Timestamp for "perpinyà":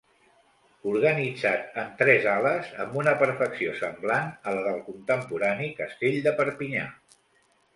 6.41-6.89